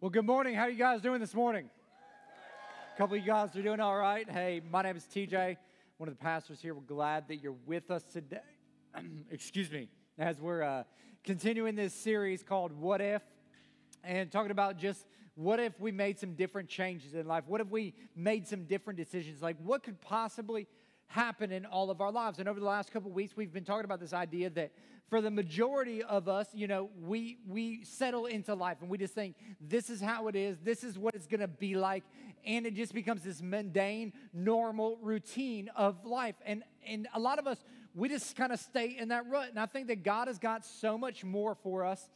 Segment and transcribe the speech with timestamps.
[0.00, 0.54] Well, good morning.
[0.54, 1.68] How are you guys doing this morning?
[2.94, 4.30] A couple of you guys are doing all right.
[4.30, 5.56] Hey, my name is TJ,
[5.96, 6.72] one of the pastors here.
[6.72, 8.38] We're glad that you're with us today.
[9.32, 10.84] Excuse me, as we're uh,
[11.24, 13.22] continuing this series called What If,
[14.04, 17.42] and talking about just what if we made some different changes in life?
[17.48, 19.42] What if we made some different decisions?
[19.42, 20.68] Like, what could possibly
[21.08, 22.38] happen in all of our lives?
[22.38, 24.72] And over the last couple weeks, we've been talking about this idea that
[25.08, 29.14] for the majority of us, you know, we we settle into life and we just
[29.14, 32.04] think this is how it is, this is what it's going to be like,
[32.44, 36.36] and it just becomes this mundane, normal routine of life.
[36.44, 37.58] And and a lot of us
[37.94, 39.48] we just kind of stay in that rut.
[39.50, 42.08] And I think that God has got so much more for us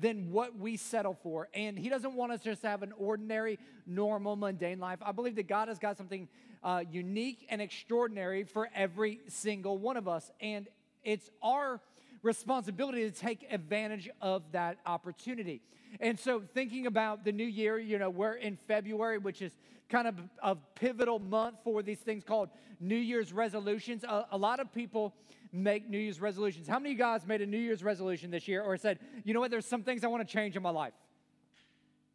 [0.00, 1.48] than what we settle for.
[1.54, 4.98] And He doesn't want us just to have an ordinary, normal, mundane life.
[5.02, 6.28] I believe that God has got something
[6.62, 10.30] uh, unique and extraordinary for every single one of us.
[10.40, 10.68] And
[11.04, 11.80] it's our
[12.22, 15.62] responsibility to take advantage of that opportunity.
[16.00, 19.52] And so, thinking about the new year, you know, we're in February, which is
[19.88, 24.04] kind of a pivotal month for these things called New Year's resolutions.
[24.04, 25.14] A, a, lot of people
[25.50, 26.68] make New Year's resolutions.
[26.68, 29.32] How many of you guys made a New Year's resolution this year or said, you
[29.32, 30.92] know what, there's some things I want to change in my life?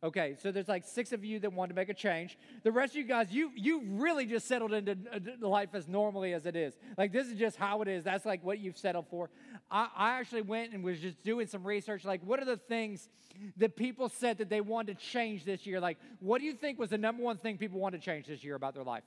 [0.03, 2.37] Okay, so there's like six of you that want to make a change.
[2.63, 4.97] The rest of you guys, you you really just settled into
[5.39, 6.73] life as normally as it is.
[6.97, 8.03] Like this is just how it is.
[8.03, 9.29] That's like what you've settled for.
[9.71, 12.03] I, I actually went and was just doing some research.
[12.03, 13.07] Like, what are the things
[13.55, 15.79] that people said that they wanted to change this year?
[15.79, 18.43] Like, what do you think was the number one thing people wanted to change this
[18.43, 19.03] year about their life?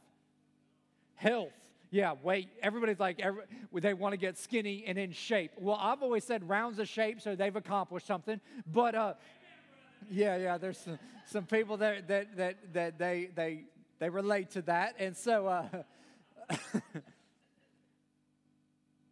[1.14, 1.52] Health.
[1.90, 2.48] Yeah, wait.
[2.62, 5.52] Everybody's like, every, they want to get skinny and in shape.
[5.56, 8.40] Well, I've always said rounds of shape, so they've accomplished something.
[8.66, 9.14] But uh,
[10.10, 10.58] yeah, yeah.
[10.58, 13.64] There's some, some people that that that that they they
[13.98, 15.46] they relate to that, and so.
[15.46, 15.68] Uh,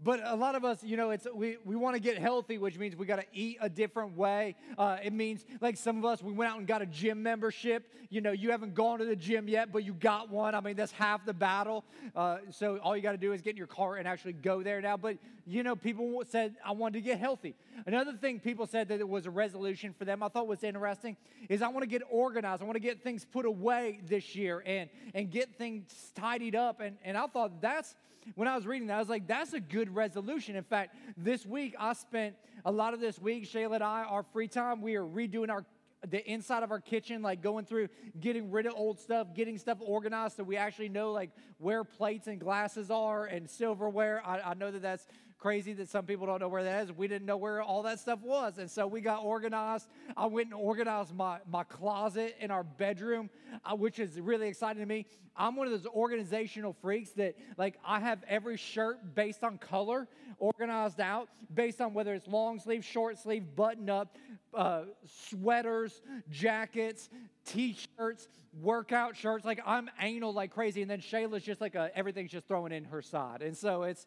[0.04, 2.78] But a lot of us, you know, it's we, we want to get healthy, which
[2.78, 4.54] means we got to eat a different way.
[4.76, 7.90] Uh, it means, like some of us, we went out and got a gym membership.
[8.10, 10.54] You know, you haven't gone to the gym yet, but you got one.
[10.54, 11.84] I mean, that's half the battle.
[12.14, 14.62] Uh, so all you got to do is get in your car and actually go
[14.62, 14.98] there now.
[14.98, 15.16] But,
[15.46, 17.54] you know, people said, I wanted to get healthy.
[17.86, 21.16] Another thing people said that it was a resolution for them, I thought was interesting,
[21.48, 22.60] is I want to get organized.
[22.60, 26.80] I want to get things put away this year and, and get things tidied up.
[26.80, 27.94] And, and I thought that's,
[28.34, 30.56] when I was reading that, I was like, that's a good resolution.
[30.56, 34.22] In fact, this week I spent a lot of this week, Shayla and I, our
[34.22, 35.64] free time, we are redoing our
[36.10, 37.88] the inside of our kitchen, like going through,
[38.20, 42.26] getting rid of old stuff, getting stuff organized so we actually know like where plates
[42.26, 44.22] and glasses are and silverware.
[44.24, 45.06] I, I know that that's
[45.44, 46.90] crazy that some people don't know where that is.
[46.90, 48.56] We didn't know where all that stuff was.
[48.56, 49.88] And so we got organized.
[50.16, 53.28] I went and organized my, my closet in our bedroom,
[53.62, 55.04] uh, which is really exciting to me.
[55.36, 60.08] I'm one of those organizational freaks that, like, I have every shirt based on color
[60.38, 64.16] organized out, based on whether it's long sleeve, short sleeve, button up,
[64.54, 64.84] uh,
[65.28, 66.00] sweaters,
[66.30, 67.10] jackets,
[67.44, 68.28] t-shirts,
[68.62, 69.44] workout shirts.
[69.44, 72.84] Like I'm anal like crazy, and then Shayla's just like a, everything's just thrown in
[72.84, 74.06] her side, and so it's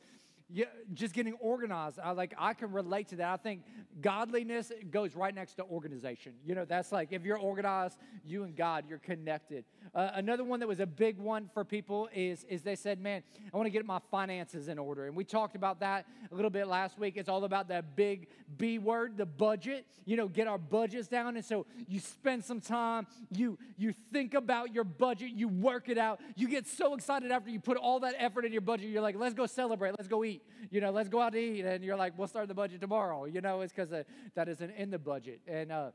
[0.50, 2.00] yeah, just getting organized.
[2.02, 3.34] I like I can relate to that.
[3.34, 3.63] I think
[4.00, 6.34] godliness goes right next to organization.
[6.46, 9.66] You know, that's like if you're organized, you and God, you're connected.
[9.94, 13.24] Uh, another one that was a big one for people is is they said, "Man,
[13.53, 16.50] I want to get my finances in order." And we talked about that a little
[16.50, 17.18] bit last week.
[17.18, 19.86] It's all about that big B word, the budget.
[20.06, 21.36] You know, get our budgets down.
[21.36, 25.97] And so you spend some time, you you think about your budget, you work it
[25.97, 26.22] out.
[26.38, 28.90] You get so excited after you put all that effort in your budget.
[28.91, 29.91] You're like, "Let's go celebrate.
[29.91, 30.72] Let's go eat." Eat.
[30.72, 31.66] You know, let's go out to eat.
[31.66, 33.25] And you're like, we'll start the budget tomorrow.
[33.25, 33.90] You know, it's because
[34.36, 35.42] that isn't in the budget.
[35.48, 35.92] And, uh,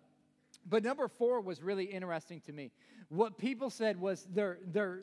[0.68, 2.70] but number four was really interesting to me.
[3.08, 5.02] What people said was their, their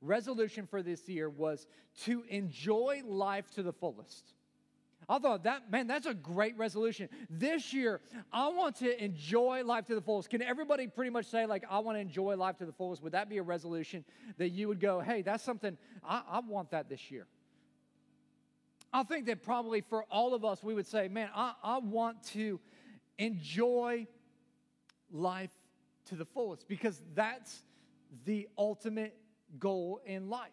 [0.00, 1.66] resolution for this year was
[2.04, 4.34] to enjoy life to the fullest.
[5.08, 7.08] I thought that, man, that's a great resolution.
[7.28, 8.00] This year,
[8.32, 10.30] I want to enjoy life to the fullest.
[10.30, 13.02] Can everybody pretty much say, like, I want to enjoy life to the fullest?
[13.02, 14.04] Would that be a resolution
[14.38, 17.26] that you would go, hey, that's something, I, I want that this year?
[18.94, 22.22] I think that probably for all of us, we would say, man, I, I want
[22.28, 22.60] to
[23.18, 24.06] enjoy
[25.10, 25.50] life
[26.06, 27.64] to the fullest because that's
[28.24, 29.16] the ultimate
[29.58, 30.52] goal in life.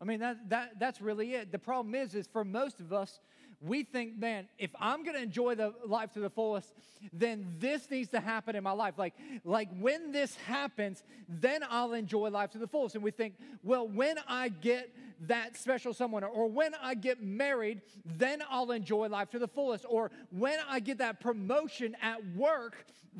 [0.00, 1.50] I mean, that, that, that's really it.
[1.50, 3.18] The problem is, is for most of us,
[3.60, 6.72] we think, man, if I'm going to enjoy the life to the fullest,
[7.12, 8.94] then this needs to happen in my life.
[8.96, 9.14] Like,
[9.44, 12.94] like when this happens, then I'll enjoy life to the fullest.
[12.94, 13.34] And we think,
[13.64, 14.94] well, when I get
[15.26, 19.84] that special someone, or when I get married, then I'll enjoy life to the fullest.
[19.88, 22.76] Or when I get that promotion at work,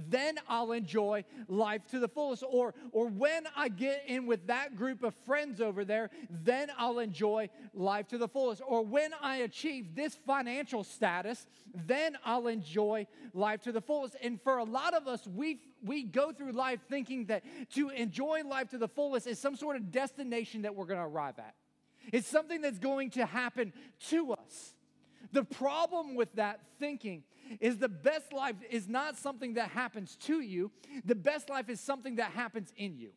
[0.09, 2.45] then I'll enjoy life to the fullest.
[2.49, 6.99] Or, or when I get in with that group of friends over there, then I'll
[6.99, 8.63] enjoy life to the fullest.
[8.67, 14.17] Or when I achieve this financial status, then I'll enjoy life to the fullest.
[14.23, 18.43] And for a lot of us, we we go through life thinking that to enjoy
[18.45, 21.55] life to the fullest is some sort of destination that we're going to arrive at.
[22.13, 23.73] It's something that's going to happen
[24.09, 24.75] to us.
[25.33, 27.25] The problem with that thinking
[27.61, 30.71] is the best life is not something that happens to you,
[31.05, 33.11] the best life is something that happens in you.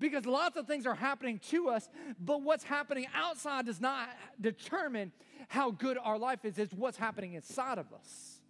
[0.00, 1.88] Because lots of things are happening to us,
[2.18, 4.08] but what's happening outside does not
[4.40, 5.12] determine
[5.48, 6.58] how good our life is.
[6.58, 8.40] It's what's happening inside of us.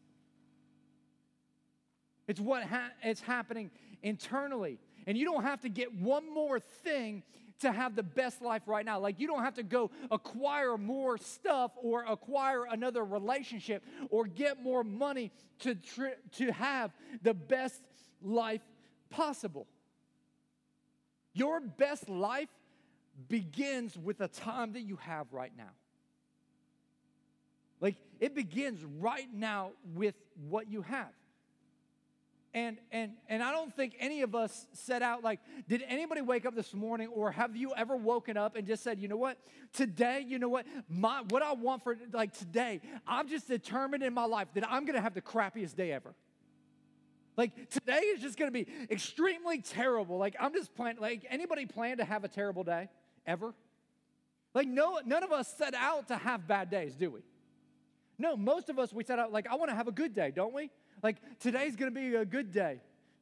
[2.26, 3.70] It's what ha- it's happening
[4.02, 4.78] internally.
[5.06, 7.22] And you don't have to get one more thing
[7.60, 8.98] to have the best life right now.
[8.98, 14.62] Like, you don't have to go acquire more stuff or acquire another relationship or get
[14.62, 15.30] more money
[15.60, 15.76] to,
[16.32, 16.92] to have
[17.22, 17.80] the best
[18.22, 18.62] life
[19.10, 19.66] possible.
[21.32, 22.48] Your best life
[23.28, 25.70] begins with the time that you have right now.
[27.80, 30.14] Like, it begins right now with
[30.48, 31.12] what you have.
[32.54, 36.46] And, and, and I don't think any of us set out like, did anybody wake
[36.46, 39.38] up this morning or have you ever woken up and just said, you know what,
[39.72, 44.14] today, you know what, my, what I want for like today, I'm just determined in
[44.14, 46.14] my life that I'm gonna have the crappiest day ever.
[47.36, 50.16] Like today is just gonna be extremely terrible.
[50.16, 52.88] Like I'm just planning, like anybody plan to have a terrible day
[53.26, 53.52] ever?
[54.54, 57.20] Like no, none of us set out to have bad days, do we?
[58.16, 60.54] No, most of us, we set out like, I wanna have a good day, don't
[60.54, 60.70] we?
[61.04, 62.80] Like today's going to be a good day.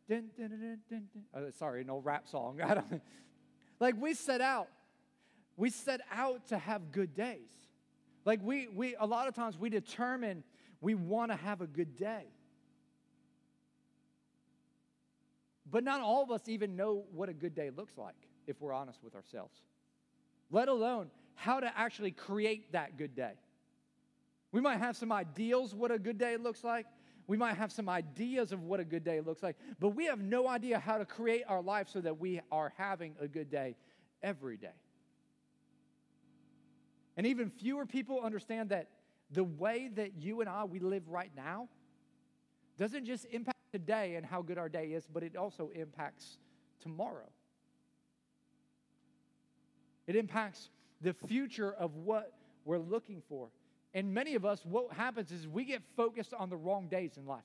[0.09, 1.03] Dun, dun, dun,
[1.35, 2.61] oh, sorry, an old rap song.
[3.81, 4.69] like we set out,
[5.57, 7.51] we set out to have good days.
[8.25, 10.45] Like we, we, a lot of times we determine
[10.81, 12.27] we want to have a good day.
[15.69, 18.15] But not all of us even know what a good day looks like
[18.47, 19.61] if we're honest with ourselves,
[20.53, 23.33] let alone how to actually create that good day.
[24.53, 26.87] We might have some ideals what a good day looks like,
[27.27, 30.21] we might have some ideas of what a good day looks like, but we have
[30.21, 33.77] no idea how to create our life so that we are having a good day
[34.23, 34.69] every day.
[37.17, 38.89] And even fewer people understand that
[39.31, 41.69] the way that you and I we live right now
[42.79, 46.39] doesn't just impact today and how good our day is, but it also impacts
[46.81, 47.29] tomorrow.
[50.07, 50.71] It impacts
[51.01, 52.33] the future of what
[52.65, 53.49] we're looking for.
[53.95, 57.27] And many of us, what happens is we get focused on the wrong days in
[57.27, 57.43] life.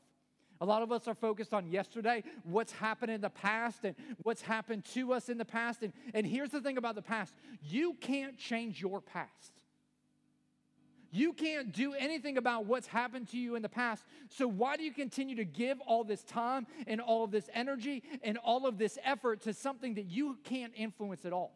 [0.59, 4.41] A lot of us are focused on yesterday, what's happened in the past, and what's
[4.41, 5.83] happened to us in the past.
[5.83, 7.33] And, and here's the thing about the past
[7.63, 9.53] you can't change your past.
[11.11, 14.03] You can't do anything about what's happened to you in the past.
[14.29, 18.03] So, why do you continue to give all this time and all of this energy
[18.23, 21.53] and all of this effort to something that you can't influence at all?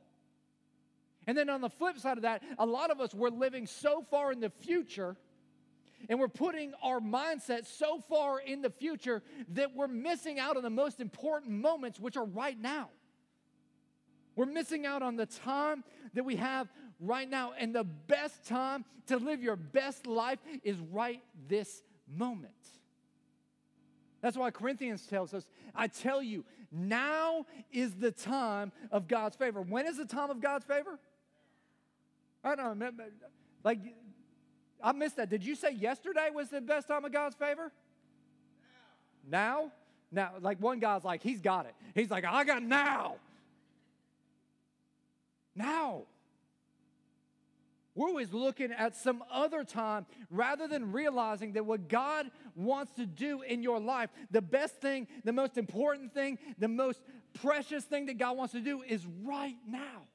[1.27, 4.03] And then on the flip side of that, a lot of us, we're living so
[4.09, 5.15] far in the future
[6.09, 10.63] and we're putting our mindset so far in the future that we're missing out on
[10.63, 12.89] the most important moments, which are right now.
[14.35, 15.83] We're missing out on the time
[16.13, 16.67] that we have
[16.99, 17.53] right now.
[17.57, 22.53] And the best time to live your best life is right this moment.
[24.21, 25.45] That's why Corinthians tells us,
[25.75, 29.61] I tell you, now is the time of God's favor.
[29.61, 30.99] When is the time of God's favor?
[32.43, 32.91] I don't know.
[33.63, 33.79] Like,
[34.83, 35.29] I missed that.
[35.29, 37.71] Did you say yesterday was the best time of God's favor?
[39.27, 39.71] Now?
[40.11, 41.75] Now, like one guy's like, he's got it.
[41.95, 43.15] He's like, I got now.
[45.55, 46.03] Now.
[47.93, 53.05] We're always looking at some other time rather than realizing that what God wants to
[53.05, 57.01] do in your life, the best thing, the most important thing, the most
[57.41, 60.07] precious thing that God wants to do is right now.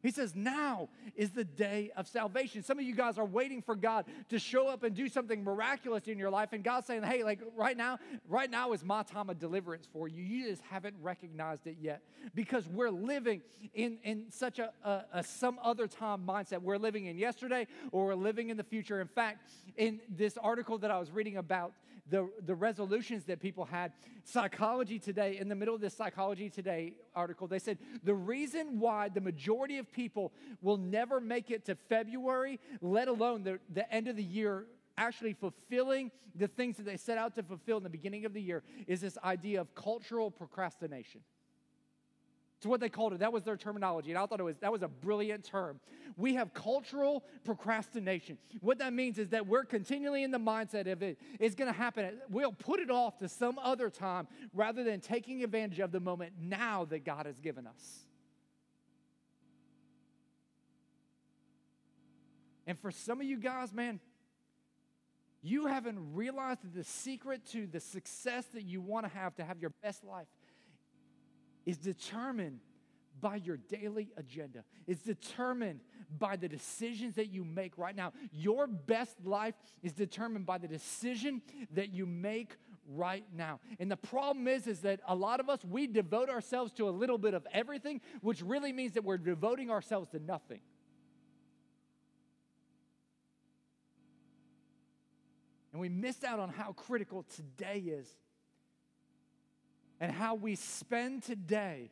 [0.00, 2.62] He says, now is the day of salvation.
[2.62, 6.06] Some of you guys are waiting for God to show up and do something miraculous
[6.06, 6.52] in your life.
[6.52, 10.06] And God's saying, hey, like right now, right now is my time of deliverance for
[10.06, 10.22] you.
[10.22, 12.02] You just haven't recognized it yet
[12.34, 13.42] because we're living
[13.74, 16.62] in, in such a, a, a some other time mindset.
[16.62, 19.00] We're living in yesterday or we're living in the future.
[19.00, 21.72] In fact, in this article that I was reading about,
[22.10, 23.92] the, the resolutions that people had.
[24.24, 29.08] Psychology Today, in the middle of this Psychology Today article, they said the reason why
[29.08, 34.08] the majority of people will never make it to February, let alone the, the end
[34.08, 37.90] of the year, actually fulfilling the things that they set out to fulfill in the
[37.90, 41.20] beginning of the year, is this idea of cultural procrastination.
[42.58, 43.20] It's what they called it.
[43.20, 44.10] That was their terminology.
[44.10, 45.78] And I thought it was that was a brilliant term.
[46.16, 48.36] We have cultural procrastination.
[48.60, 51.78] What that means is that we're continually in the mindset of it it's going to
[51.78, 52.18] happen.
[52.28, 56.32] We'll put it off to some other time rather than taking advantage of the moment
[56.40, 58.00] now that God has given us.
[62.66, 64.00] And for some of you guys, man,
[65.42, 69.60] you haven't realized the secret to the success that you want to have to have
[69.60, 70.26] your best life
[71.68, 72.60] is determined
[73.20, 74.64] by your daily agenda.
[74.86, 75.80] It's determined
[76.18, 78.14] by the decisions that you make right now.
[78.32, 81.42] Your best life is determined by the decision
[81.74, 82.56] that you make
[82.86, 83.60] right now.
[83.78, 86.90] And the problem is is that a lot of us we devote ourselves to a
[86.90, 90.60] little bit of everything, which really means that we're devoting ourselves to nothing.
[95.72, 98.08] And we miss out on how critical today is
[100.00, 101.90] and how we spend today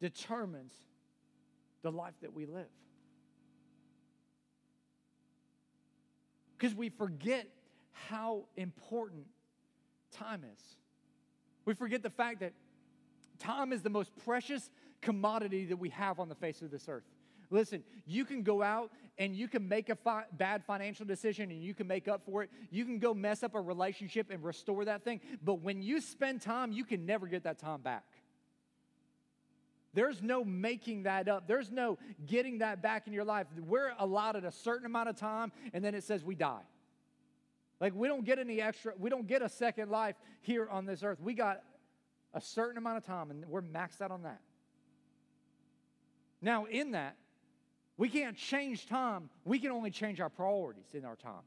[0.00, 0.72] determines
[1.82, 2.66] the life that we live.
[6.56, 7.48] Because we forget
[7.92, 9.26] how important
[10.12, 10.60] time is.
[11.64, 12.52] We forget the fact that
[13.38, 17.04] time is the most precious commodity that we have on the face of this earth.
[17.52, 21.62] Listen, you can go out and you can make a fi- bad financial decision and
[21.62, 22.50] you can make up for it.
[22.70, 25.20] You can go mess up a relationship and restore that thing.
[25.44, 28.04] But when you spend time, you can never get that time back.
[29.92, 31.46] There's no making that up.
[31.46, 33.46] There's no getting that back in your life.
[33.58, 36.62] We're allotted a certain amount of time and then it says we die.
[37.82, 41.02] Like we don't get any extra, we don't get a second life here on this
[41.02, 41.20] earth.
[41.20, 41.62] We got
[42.32, 44.40] a certain amount of time and we're maxed out on that.
[46.40, 47.16] Now, in that,
[48.02, 51.44] we can't change time, we can only change our priorities in our time.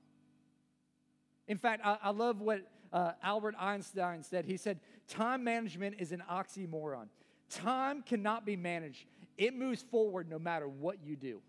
[1.50, 2.62] In fact, I, I love what
[2.94, 4.46] uh, Albert Einstein said.
[4.46, 7.08] He said, Time management is an oxymoron.
[7.50, 9.06] Time cannot be managed,
[9.38, 11.42] it moves forward no matter what you do.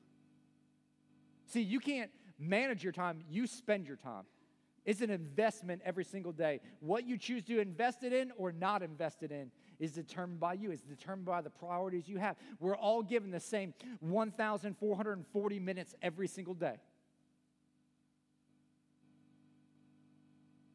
[1.44, 2.10] See, you can't
[2.40, 4.24] manage your time, you spend your time.
[4.84, 6.58] It's an investment every single day.
[6.80, 10.54] What you choose to invest it in or not invest it in is determined by
[10.54, 12.36] you, it's determined by the priorities you have.
[12.60, 16.76] We're all given the same 1,440 minutes every single day.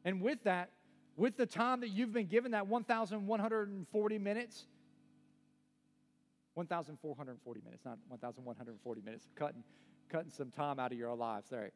[0.04, 0.70] And with that,
[1.16, 4.66] with the time that you've been given, that 1,140 minutes,
[6.54, 9.62] 1,440 minutes, not 1,140 minutes, cutting,
[10.08, 11.48] cutting some time out of your lives.
[11.48, 11.70] Sorry.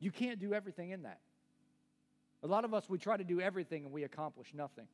[0.00, 1.20] You can't do everything in that.
[2.42, 4.86] A lot of us, we try to do everything and we accomplish nothing.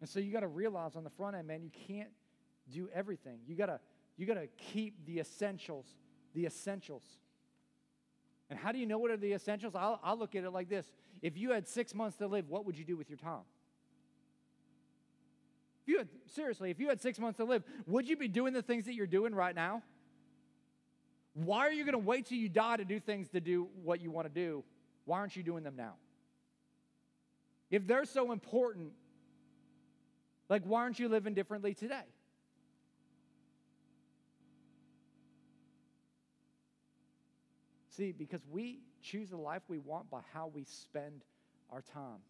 [0.00, 2.10] And so you got to realize on the front end, man, you can't
[2.72, 3.38] do everything.
[3.46, 3.80] You got to
[4.16, 5.86] you got to keep the essentials,
[6.34, 7.04] the essentials.
[8.48, 9.74] And how do you know what are the essentials?
[9.74, 10.90] I'll, I'll look at it like this.
[11.20, 13.42] If you had six months to live, what would you do with your time?
[15.82, 18.52] If you had, seriously, if you had six months to live, would you be doing
[18.52, 19.82] the things that you're doing right now?
[21.36, 24.00] Why are you going to wait till you die to do things to do what
[24.00, 24.64] you want to do?
[25.04, 25.94] Why aren't you doing them now?
[27.70, 28.92] If they're so important,
[30.48, 32.06] like, why aren't you living differently today?
[37.90, 41.22] See, because we choose the life we want by how we spend
[41.70, 42.20] our time.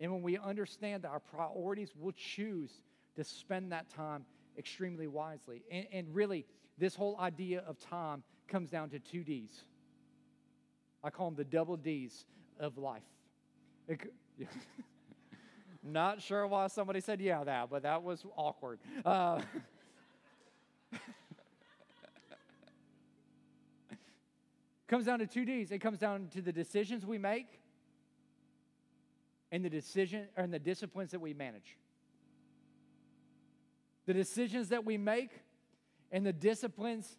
[0.00, 2.82] And when we understand our priorities, we'll choose
[3.16, 4.26] to spend that time
[4.58, 5.62] extremely wisely.
[5.70, 6.44] And, and really,
[6.78, 9.62] this whole idea of time comes down to two D's.
[11.02, 12.24] I call them the double D's
[12.58, 13.02] of life.
[13.86, 14.12] It,
[15.82, 18.78] Not sure why somebody said yeah that, but that was awkward.
[19.04, 19.40] Uh,
[24.88, 25.70] comes down to two D's.
[25.70, 27.60] It comes down to the decisions we make
[29.50, 31.76] and the decision and the disciplines that we manage.
[34.06, 35.30] The decisions that we make
[36.10, 37.16] and the disciplines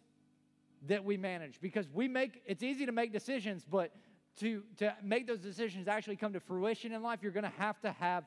[0.86, 1.60] that we manage.
[1.60, 3.92] Because we make it's easy to make decisions but
[4.38, 7.80] to to make those decisions actually come to fruition in life you're going to have
[7.80, 8.24] to have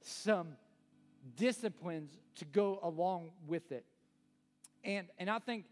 [0.00, 0.48] some
[1.36, 3.84] disciplines to go along with it.
[4.84, 5.64] And and i think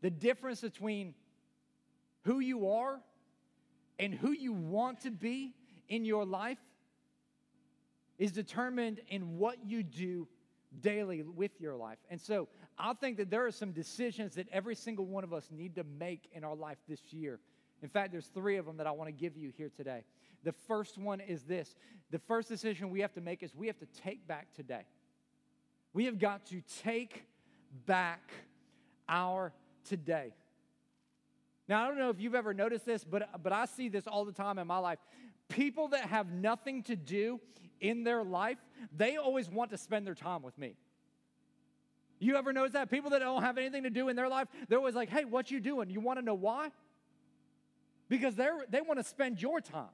[0.00, 1.14] the difference between
[2.24, 3.00] who you are
[3.98, 5.54] and who you want to be
[5.88, 6.58] in your life
[8.18, 10.28] is determined in what you do
[10.80, 11.98] daily with your life.
[12.10, 12.48] And so
[12.78, 15.84] I think that there are some decisions that every single one of us need to
[15.84, 17.40] make in our life this year.
[17.82, 20.04] In fact, there's three of them that I want to give you here today.
[20.44, 21.74] The first one is this
[22.10, 24.82] the first decision we have to make is we have to take back today.
[25.92, 27.24] We have got to take
[27.86, 28.30] back
[29.08, 29.52] our
[29.84, 30.32] today.
[31.68, 34.24] Now, I don't know if you've ever noticed this, but, but I see this all
[34.24, 34.98] the time in my life.
[35.48, 37.40] People that have nothing to do
[37.80, 38.58] in their life,
[38.96, 40.74] they always want to spend their time with me.
[42.20, 42.90] You ever notice that?
[42.90, 45.50] People that don't have anything to do in their life, they're always like, hey, what
[45.50, 45.90] you doing?
[45.90, 46.70] You want to know why?
[48.08, 49.90] Because they're, they want to spend your time.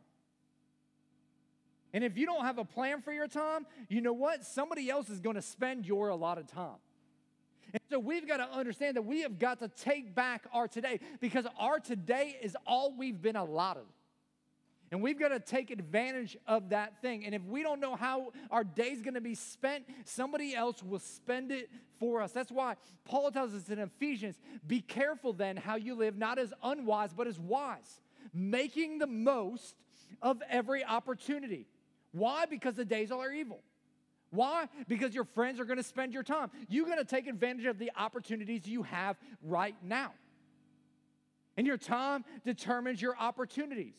[1.93, 4.45] And if you don't have a plan for your time, you know what?
[4.45, 6.79] Somebody else is going to spend your allotted time.
[7.73, 11.01] And so we've got to understand that we have got to take back our today
[11.21, 13.85] because our today is all we've been allotted.
[14.95, 17.27] And we've got to take advantage of that thing.
[17.27, 21.01] And if we don't know how our day's going to be spent, somebody else will
[21.01, 22.31] spend it for us.
[22.31, 26.53] That's why Paul tells us in Ephesians be careful then how you live, not as
[26.63, 29.75] unwise, but as wise, making the most
[30.23, 31.67] of every opportunity.
[32.13, 32.47] Why?
[32.47, 33.63] Because the days are evil.
[34.31, 34.69] Why?
[34.87, 36.53] Because your friends are going to spend your time.
[36.69, 40.13] You're going to take advantage of the opportunities you have right now.
[41.57, 43.95] And your time determines your opportunities.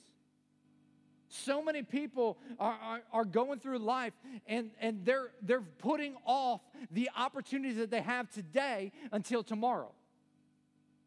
[1.44, 4.14] So many people are, are, are, going through life
[4.48, 6.62] and, and they're, they're putting off
[6.92, 9.92] the opportunities that they have today until tomorrow.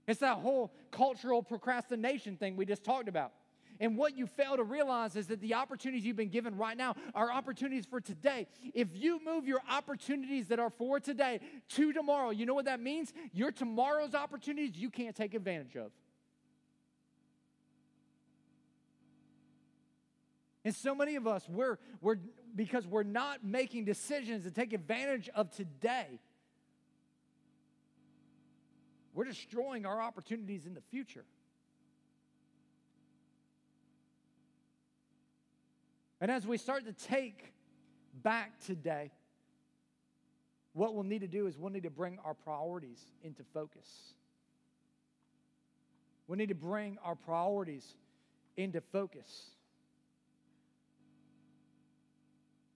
[0.06, 3.32] It's that whole cultural procrastination thing we just talked about.
[3.80, 6.96] And what you fail to realize is that the opportunities you've been given right now
[7.14, 8.48] are opportunities for today.
[8.74, 12.80] If you move your opportunities that are for today to tomorrow, you know what that
[12.80, 13.12] means?
[13.32, 15.92] Your tomorrow's opportunities you can't take advantage of.
[20.68, 22.18] And so many of us, we're, we're
[22.54, 26.20] because we're not making decisions to take advantage of today,
[29.14, 31.24] we're destroying our opportunities in the future.
[36.20, 37.54] And as we start to take
[38.22, 39.10] back today,
[40.74, 43.88] what we'll need to do is we'll need to bring our priorities into focus.
[46.26, 47.86] We need to bring our priorities
[48.58, 49.52] into focus.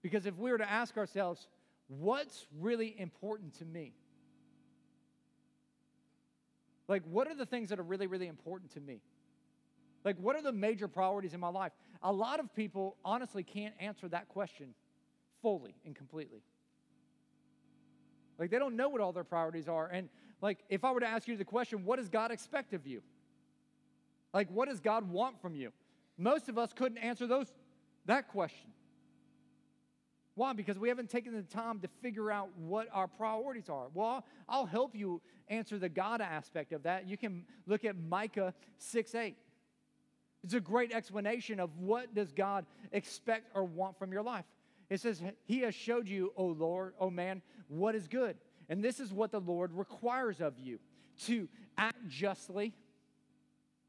[0.03, 1.47] Because if we were to ask ourselves,
[1.87, 3.93] what's really important to me?
[6.87, 9.01] Like, what are the things that are really, really important to me?
[10.03, 11.71] Like, what are the major priorities in my life?
[12.03, 14.75] A lot of people honestly can't answer that question
[15.41, 16.43] fully and completely.
[18.37, 19.87] Like, they don't know what all their priorities are.
[19.87, 20.09] And,
[20.41, 23.01] like, if I were to ask you the question, what does God expect of you?
[24.33, 25.71] Like, what does God want from you?
[26.17, 27.53] Most of us couldn't answer those,
[28.05, 28.71] that question.
[30.35, 30.53] Why?
[30.53, 33.87] Because we haven't taken the time to figure out what our priorities are.
[33.93, 37.07] Well, I'll help you answer the God aspect of that.
[37.07, 39.35] You can look at Micah 6 8.
[40.43, 44.45] It's a great explanation of what does God expect or want from your life.
[44.89, 48.35] It says, He has showed you, O Lord, O man, what is good.
[48.69, 50.79] And this is what the Lord requires of you
[51.25, 52.73] to act justly.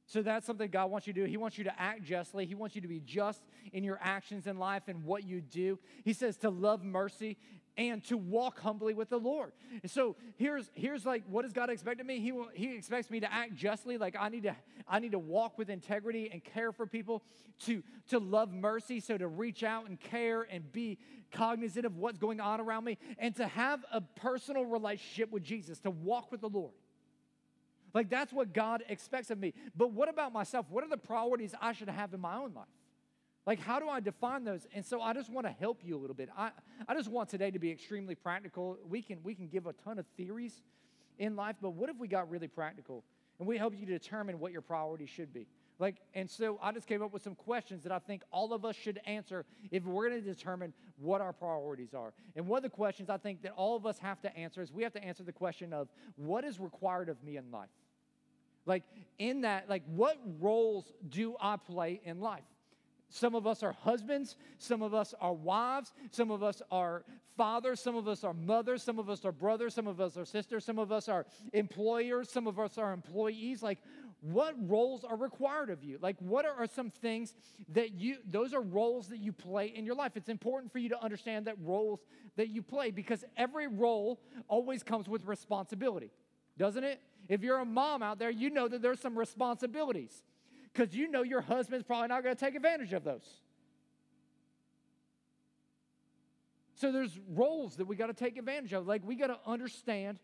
[0.07, 1.27] So that's something God wants you to do.
[1.27, 2.45] He wants you to act justly.
[2.45, 5.79] He wants you to be just in your actions in life and what you do.
[6.05, 7.39] He says to love mercy
[7.77, 9.53] and to walk humbly with the Lord.
[9.83, 12.21] And so here's here's like what does God expect of me?
[12.21, 14.55] He he expects me to act justly, like I need to
[14.87, 17.23] I need to walk with integrity and care for people,
[17.65, 20.99] to to love mercy, so to reach out and care and be
[21.33, 25.81] cognizant of what's going on around me and to have a personal relationship with Jesus,
[25.81, 26.75] to walk with the Lord.
[27.95, 29.55] Like that's what God expects of me.
[29.77, 30.67] But what about myself?
[30.69, 32.67] What are the priorities I should have in my own life?
[33.47, 34.67] Like, how do I define those?
[34.75, 36.31] And so I just want to help you a little bit.
[36.37, 36.51] I,
[36.89, 38.79] I just want today to be extremely practical.
[38.89, 40.63] We can, we can give a ton of theories
[41.19, 43.05] in life, but what if we got really practical
[43.39, 45.47] and we help you determine what your priorities should be?
[45.79, 48.65] Like, and so I just came up with some questions that I think all of
[48.65, 52.15] us should answer if we're going to determine what our priorities are.
[52.37, 54.73] And one of the questions I think that all of us have to answer is
[54.73, 57.69] we have to answer the question of what is required of me in life?
[58.67, 58.83] Like,
[59.19, 62.45] in that, like, what roles do I play in life?
[63.11, 67.05] Some of us are husbands, some of us are wives, some of us are
[67.37, 70.25] fathers, some of us are mothers, some of us are brothers, some of us are
[70.25, 73.63] sisters, some of us are employers, some of us are employees.
[73.63, 73.79] Like,
[74.21, 75.99] what roles are required of you?
[76.01, 77.35] Like, what are, some things
[77.69, 80.17] that you, those are roles that you play in your life?
[80.17, 82.01] It's important for you to understand that roles
[82.37, 86.11] that you play because every role always comes with responsibility,
[86.59, 87.01] doesn't it?
[87.29, 90.23] If you're a mom out there, you know that there's some responsibilities
[90.73, 93.29] because you know your husband's probably not going to take advantage of those.
[96.75, 98.87] So there's roles that we got to take advantage of.
[98.87, 100.19] Like we got to understand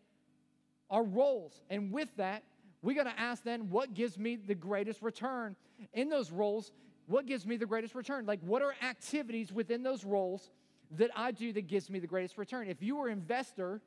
[0.90, 1.62] our roles.
[1.70, 2.42] And with that,
[2.82, 5.56] we got to ask then what gives me the greatest return
[5.94, 6.72] in those roles?
[7.06, 8.26] What gives me the greatest return?
[8.26, 10.50] Like what are activities within those roles
[10.96, 12.68] that I do that gives me the greatest return?
[12.68, 13.80] If you were an investor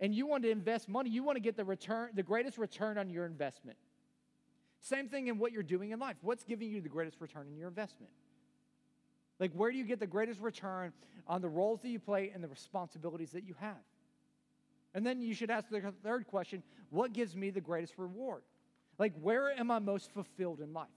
[0.00, 2.98] and you want to invest money, you want to get the return, the greatest return
[2.98, 3.78] on your investment.
[4.80, 6.16] Same thing in what you're doing in life.
[6.20, 8.12] What's giving you the greatest return in your investment?
[9.40, 10.92] Like, where do you get the greatest return
[11.26, 13.76] on the roles that you play and the responsibilities that you have?
[14.94, 18.42] And then you should ask the third question what gives me the greatest reward?
[18.98, 20.88] Like, where am I most fulfilled in life?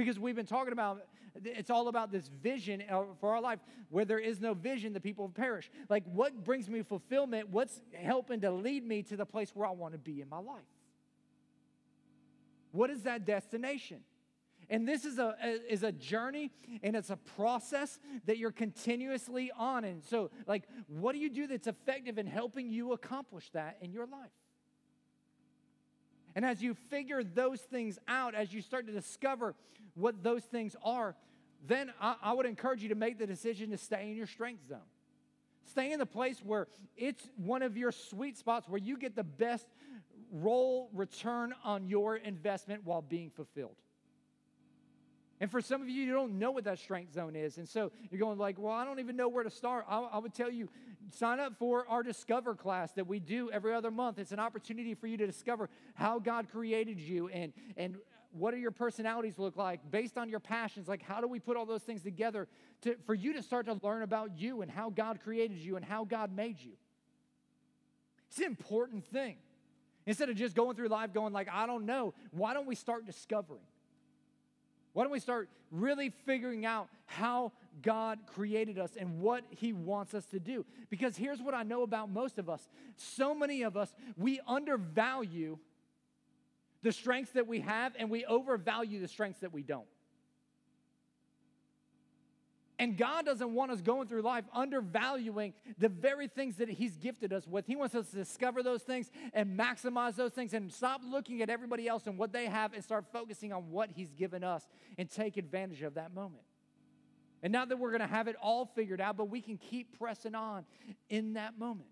[0.00, 1.02] Because we've been talking about
[1.44, 3.58] it's all about this vision uh, for our life.
[3.90, 5.70] Where there is no vision, the people perish.
[5.90, 7.50] Like, what brings me fulfillment?
[7.50, 10.38] What's helping to lead me to the place where I want to be in my
[10.38, 10.64] life?
[12.72, 14.00] What is that destination?
[14.70, 15.36] And this is a,
[15.68, 16.50] is a journey
[16.82, 19.84] and it's a process that you're continuously on.
[19.84, 23.92] And so, like, what do you do that's effective in helping you accomplish that in
[23.92, 24.30] your life?
[26.34, 29.54] And as you figure those things out, as you start to discover
[29.94, 31.16] what those things are,
[31.66, 34.68] then I, I would encourage you to make the decision to stay in your strength
[34.68, 34.78] zone.
[35.64, 39.24] Stay in the place where it's one of your sweet spots where you get the
[39.24, 39.66] best
[40.32, 43.76] role return on your investment while being fulfilled.
[45.40, 47.56] And for some of you, you don't know what that strength zone is.
[47.56, 49.86] And so you're going like, well, I don't even know where to start.
[49.88, 50.68] I, I, would tell you,
[51.10, 54.18] sign up for our Discover class that we do every other month.
[54.18, 57.96] It's an opportunity for you to discover how God created you and, and
[58.32, 60.88] what do your personalities look like based on your passions.
[60.88, 62.46] Like, how do we put all those things together
[62.82, 65.84] to, for you to start to learn about you and how God created you and
[65.84, 66.72] how God made you?
[68.28, 69.36] It's an important thing.
[70.04, 73.06] Instead of just going through life going like, I don't know, why don't we start
[73.06, 73.62] discovering?
[74.92, 80.14] Why don't we start really figuring out how God created us and what He wants
[80.14, 80.64] us to do?
[80.88, 85.58] Because here's what I know about most of us so many of us, we undervalue
[86.82, 89.86] the strengths that we have and we overvalue the strengths that we don't.
[92.80, 97.30] And God doesn't want us going through life undervaluing the very things that He's gifted
[97.30, 97.66] us with.
[97.66, 101.50] He wants us to discover those things and maximize those things and stop looking at
[101.50, 104.66] everybody else and what they have and start focusing on what He's given us
[104.96, 106.42] and take advantage of that moment.
[107.42, 109.98] And not that we're going to have it all figured out, but we can keep
[109.98, 110.64] pressing on
[111.10, 111.90] in that moment.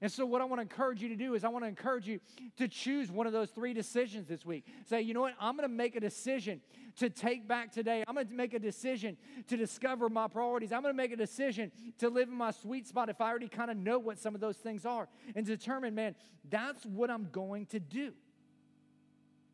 [0.00, 2.06] And so, what I want to encourage you to do is, I want to encourage
[2.06, 2.20] you
[2.56, 4.64] to choose one of those three decisions this week.
[4.88, 5.34] Say, you know what?
[5.40, 6.60] I'm going to make a decision
[6.98, 8.04] to take back today.
[8.06, 9.16] I'm going to make a decision
[9.48, 10.72] to discover my priorities.
[10.72, 13.48] I'm going to make a decision to live in my sweet spot if I already
[13.48, 16.14] kind of know what some of those things are and determine, man,
[16.48, 18.12] that's what I'm going to do.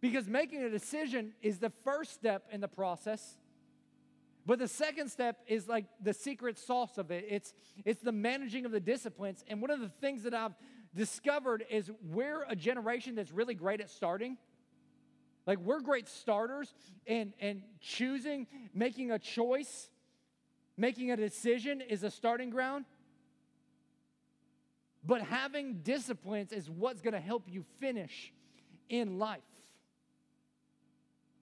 [0.00, 3.38] Because making a decision is the first step in the process.
[4.46, 7.26] But the second step is like the secret sauce of it.
[7.28, 7.54] It's
[7.84, 9.42] it's the managing of the disciplines.
[9.48, 10.54] And one of the things that I've
[10.94, 14.36] discovered is we're a generation that's really great at starting.
[15.46, 16.74] Like we're great starters
[17.06, 19.88] and and choosing, making a choice,
[20.76, 22.84] making a decision is a starting ground.
[25.06, 28.32] But having disciplines is what's going to help you finish
[28.88, 29.42] in life.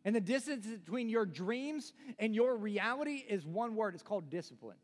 [0.05, 4.77] And the distance between your dreams and your reality is one word it's called discipline.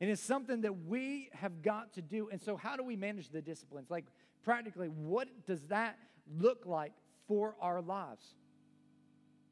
[0.00, 2.28] And it's something that we have got to do.
[2.30, 3.90] And so, how do we manage the disciplines?
[3.90, 4.04] Like,
[4.44, 5.98] practically, what does that
[6.38, 6.92] look like
[7.26, 8.24] for our lives?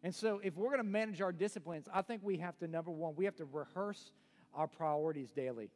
[0.05, 2.93] And so, if we're going to manage our disciplines, I think we have to, number
[2.93, 4.13] one, we have to rehearse
[4.55, 5.69] our priorities daily.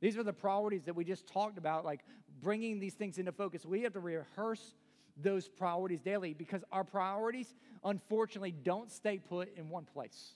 [0.00, 2.00] These are the priorities that we just talked about, like
[2.40, 3.66] bringing these things into focus.
[3.66, 4.74] We have to rehearse
[5.22, 7.54] those priorities daily because our priorities,
[7.84, 10.34] unfortunately, don't stay put in one place.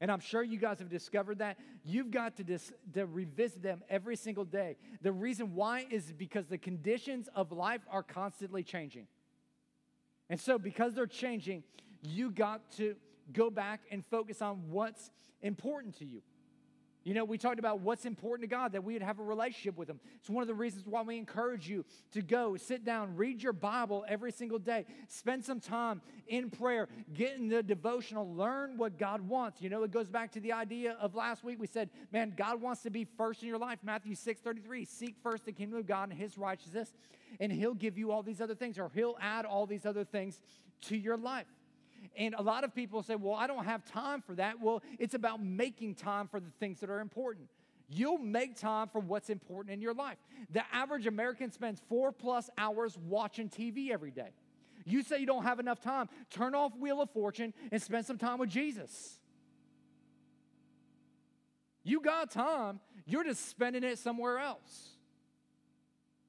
[0.00, 1.58] And I'm sure you guys have discovered that.
[1.84, 4.76] You've got to, dis- to revisit them every single day.
[5.02, 9.08] The reason why is because the conditions of life are constantly changing.
[10.30, 11.64] And so, because they're changing,
[12.02, 12.94] you got to
[13.32, 15.10] go back and focus on what's
[15.42, 16.22] important to you.
[17.08, 19.78] You know, we talked about what's important to God, that we would have a relationship
[19.78, 19.98] with Him.
[20.16, 23.54] It's one of the reasons why we encourage you to go, sit down, read your
[23.54, 28.98] Bible every single day, spend some time in prayer, get in the devotional, learn what
[28.98, 29.62] God wants.
[29.62, 31.58] You know, it goes back to the idea of last week.
[31.58, 33.78] We said, man, God wants to be first in your life.
[33.82, 36.92] Matthew 6 33, seek first the kingdom of God and His righteousness,
[37.40, 40.42] and He'll give you all these other things, or He'll add all these other things
[40.82, 41.46] to your life.
[42.16, 44.60] And a lot of people say, well, I don't have time for that.
[44.60, 47.48] Well, it's about making time for the things that are important.
[47.90, 50.18] You'll make time for what's important in your life.
[50.50, 54.30] The average American spends four plus hours watching TV every day.
[54.84, 58.18] You say you don't have enough time, turn off Wheel of Fortune and spend some
[58.18, 59.18] time with Jesus.
[61.82, 64.90] You got time, you're just spending it somewhere else.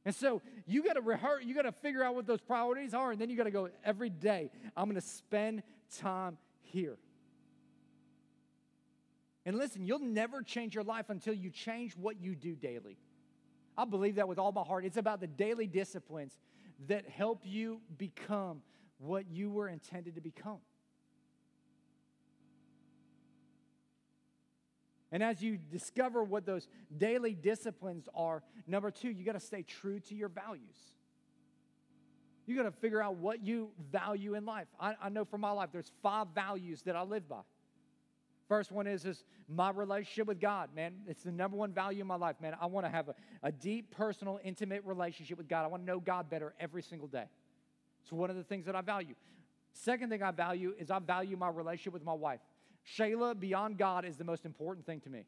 [0.06, 3.12] And so you got to rehearse, you got to figure out what those priorities are,
[3.12, 4.50] and then you got to go every day.
[4.76, 5.64] I'm going to spend
[5.98, 6.98] time here.
[9.46, 12.98] And listen, you'll never change your life until you change what you do daily.
[13.78, 14.86] I believe that with all my heart.
[14.86, 16.38] It's about the daily disciplines
[16.88, 18.62] that help you become
[19.00, 20.60] what you were intended to become.
[25.12, 26.68] And as you discover what those
[26.98, 30.78] daily disciplines are, number two, you got to stay true to your values.
[32.46, 34.68] You got to figure out what you value in life.
[34.80, 37.42] I, I, know for my life, there's five values that I live by.
[38.48, 40.96] First one is, is my relationship with God, man.
[41.08, 42.56] It's the number one value in my life, man.
[42.60, 45.64] I want to have a, a deep, personal, intimate relationship with God.
[45.64, 47.26] I want to know God better every single day.
[48.02, 49.14] It's one of the things that I value.
[49.74, 52.40] Second thing I value is I value my relationship with my wife.
[52.86, 55.26] Shayla, beyond God, is the most important thing to me.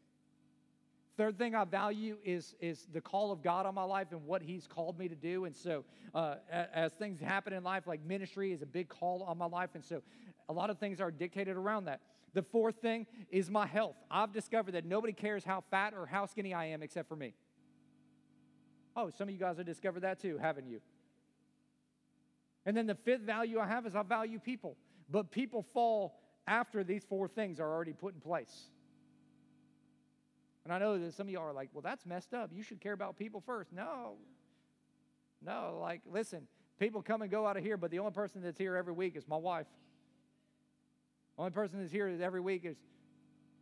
[1.17, 4.41] Third thing I value is, is the call of God on my life and what
[4.41, 5.45] He's called me to do.
[5.45, 5.83] And so,
[6.15, 9.71] uh, as things happen in life, like ministry is a big call on my life.
[9.75, 10.01] And so,
[10.49, 12.01] a lot of things are dictated around that.
[12.33, 13.95] The fourth thing is my health.
[14.09, 17.33] I've discovered that nobody cares how fat or how skinny I am except for me.
[18.95, 20.81] Oh, some of you guys have discovered that too, haven't you?
[22.65, 24.77] And then the fifth value I have is I value people.
[25.09, 28.69] But people fall after these four things are already put in place.
[30.63, 32.51] And I know that some of y'all are like, well, that's messed up.
[32.53, 33.71] You should care about people first.
[33.73, 34.13] No.
[35.43, 36.47] No, like, listen,
[36.79, 39.15] people come and go out of here, but the only person that's here every week
[39.15, 39.65] is my wife.
[41.35, 42.77] The only person that's here every week is,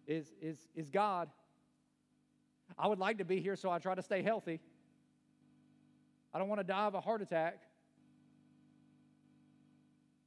[0.07, 1.29] is, is, is God.
[2.77, 4.59] I would like to be here, so I try to stay healthy.
[6.33, 7.59] I don't want to die of a heart attack.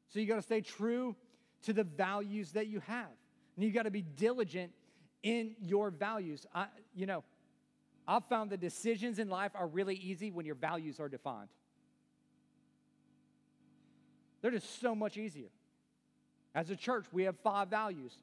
[0.09, 1.17] So you got to stay true
[1.63, 3.11] to the values that you have.
[3.57, 4.73] And you got to be diligent
[5.23, 6.47] in your values.
[6.55, 7.25] I, you know,
[8.07, 11.49] I've found the decisions in life are really easy when your values are defined.
[14.41, 15.49] They're just so much easier.
[16.55, 18.17] As a church, we have five values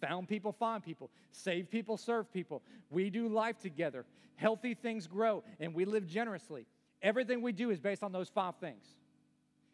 [0.00, 2.62] found people, find people, save people, serve people.
[2.88, 6.66] We do life together, healthy things grow, and we live generously.
[7.02, 8.84] Everything we do is based on those five things.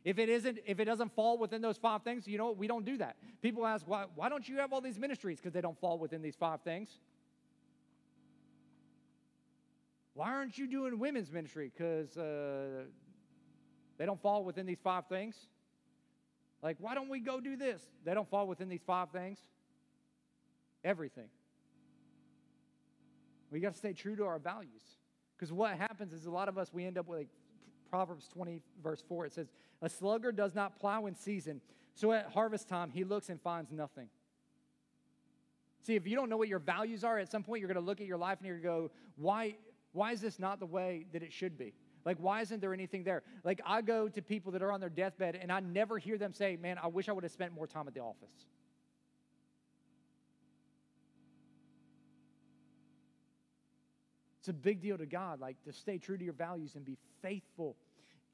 [0.07, 2.53] If it isn't, if it doesn't fall within those five things, you know?
[2.53, 3.17] We don't do that.
[3.43, 5.41] People ask, why, why don't you have all these ministries?
[5.41, 6.89] Because they don't fall within these five things.
[10.15, 11.73] Why aren't you doing women's ministry?
[11.77, 12.85] Because uh,
[13.99, 15.35] they don't fall within these five things.
[16.63, 17.83] Like, why don't we go do this?
[18.05, 19.41] They don't fall within these five things.
[20.85, 21.31] Everything.
[23.51, 24.83] We got to stay true to our values.
[25.37, 27.29] Because what happens is a lot of us, we end up with like
[27.91, 29.49] Proverbs 20, verse 4, it says,
[29.83, 31.61] A sluggard does not plow in season,
[31.95, 34.09] so at harvest time he looks and finds nothing.
[35.83, 37.87] See, if you don't know what your values are, at some point you're going to
[37.87, 39.57] look at your life and you're going to go, why,
[39.93, 41.75] why is this not the way that it should be?
[42.05, 43.23] Like, why isn't there anything there?
[43.45, 46.33] Like, I go to people that are on their deathbed and I never hear them
[46.33, 48.47] say, Man, I wish I would have spent more time at the office.
[54.39, 56.97] It's a big deal to God, like to stay true to your values and be
[57.21, 57.77] faithful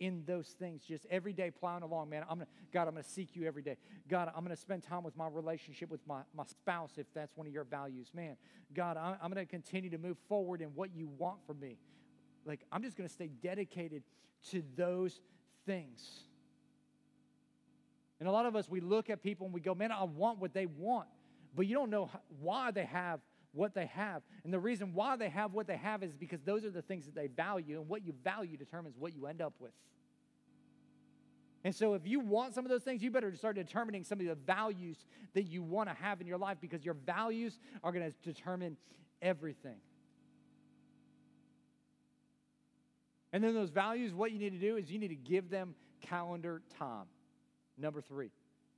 [0.01, 0.83] in those things.
[0.83, 2.23] Just every day plowing along, man.
[2.23, 3.77] I'm gonna, God, I'm gonna seek you every day.
[4.09, 7.47] God, I'm gonna spend time with my relationship with my, my spouse if that's one
[7.47, 8.11] of your values.
[8.15, 8.37] Man,
[8.75, 11.79] God, I'm, I'm gonna continue to move forward in what you want from me.
[12.45, 14.03] Like, I'm just gonna stay dedicated
[14.51, 15.21] to those
[15.67, 16.25] things.
[18.19, 20.39] And a lot of us, we look at people and we go, man, I want
[20.39, 21.09] what they want.
[21.55, 22.09] But you don't know
[22.41, 23.21] why they have
[23.53, 24.23] what they have.
[24.45, 27.07] And the reason why they have what they have is because those are the things
[27.07, 29.73] that they value, and what you value determines what you end up with.
[31.65, 34.27] And so, if you want some of those things, you better start determining some of
[34.27, 34.97] the values
[35.35, 38.77] that you want to have in your life because your values are going to determine
[39.21, 39.77] everything.
[43.33, 45.75] And then, those values, what you need to do is you need to give them
[46.01, 47.07] calendar time.
[47.79, 48.31] Number three,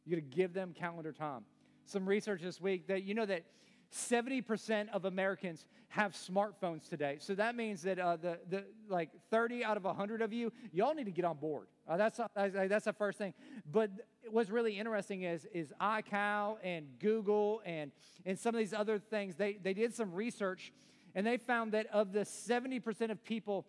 [0.05, 1.45] you got to give them calendar time.
[1.87, 3.45] Some research this week that you know that
[3.93, 7.19] 70% of Americans have smartphones today.
[7.21, 10.95] So that means that uh, the, the like 30 out of 100 of you, y'all
[10.95, 11.69] need to get on board.
[11.89, 13.35] Uh, that's, uh, that's the first thing.
[13.71, 13.91] But
[14.31, 17.93] what's really interesting is, is iCal and Google and,
[18.27, 20.73] and some of these other things, they, they did some research
[21.15, 23.67] and they found that of the 70% of people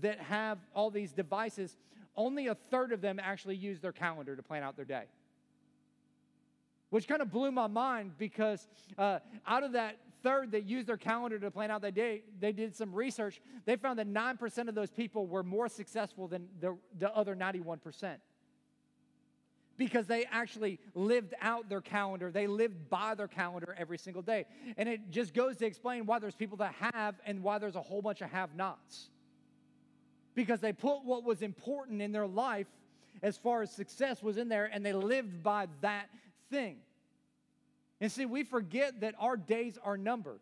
[0.00, 1.76] that have all these devices,
[2.16, 5.04] only a third of them actually use their calendar to plan out their day
[6.90, 10.96] which kind of blew my mind because uh, out of that third that used their
[10.96, 13.40] calendar to plan out their day, they did some research.
[13.64, 18.16] They found that 9% of those people were more successful than the, the other 91%
[19.76, 22.30] because they actually lived out their calendar.
[22.32, 24.44] They lived by their calendar every single day.
[24.76, 27.80] And it just goes to explain why there's people that have and why there's a
[27.80, 29.08] whole bunch of have nots.
[30.34, 32.66] Because they put what was important in their life
[33.22, 36.08] as far as success was in there and they lived by that
[36.50, 36.78] thing.
[38.00, 40.40] And see, we forget that our days are numbered.